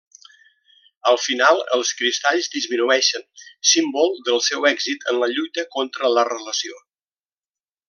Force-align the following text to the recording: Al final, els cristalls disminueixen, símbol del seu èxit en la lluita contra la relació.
Al 1.11 1.19
final, 1.25 1.61
els 1.77 1.91
cristalls 1.99 2.49
disminueixen, 2.55 3.27
símbol 3.73 4.11
del 4.31 4.41
seu 4.47 4.67
èxit 4.73 5.07
en 5.13 5.21
la 5.25 5.31
lluita 5.37 5.67
contra 5.79 6.13
la 6.19 6.25
relació. 6.33 6.83